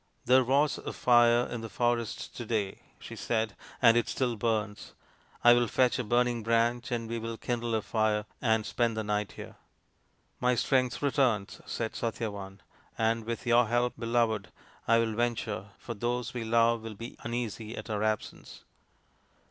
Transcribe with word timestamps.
"There 0.25 0.43
was 0.43 0.79
a 0.79 0.93
fire 0.93 1.45
in 1.45 1.61
the 1.61 1.69
forest 1.69 2.35
to 2.35 2.43
day," 2.43 2.81
she 2.97 3.15
said," 3.15 3.55
and 3.83 3.95
it 3.95 4.09
still 4.09 4.35
burns. 4.35 4.95
I 5.43 5.53
will 5.53 5.67
fetch 5.67 5.99
a 5.99 6.03
burning 6.03 6.41
branch, 6.41 6.89
and 6.91 7.07
we 7.07 7.19
will 7.19 7.37
kindle 7.37 7.75
a 7.75 7.83
fire 7.83 8.25
and 8.41 8.65
spend 8.65 8.97
the 8.97 9.03
night 9.03 9.33
here."" 9.33 9.57
My 10.39 10.55
strength 10.55 11.03
returns," 11.03 11.61
said 11.67 11.93
Satyavan," 11.93 12.61
and 12.97 13.25
with 13.25 13.45
your 13.45 13.67
help, 13.67 13.93
beloved, 13.95 14.47
I 14.87 14.97
will 14.97 15.13
venture; 15.13 15.69
for 15.77 15.93
those 15.93 16.33
we 16.33 16.45
love 16.45 16.81
will 16.81 16.95
be 16.95 17.15
uneasy 17.21 17.77
at 17.77 17.87
our 17.91 18.01
absence." 18.01 18.63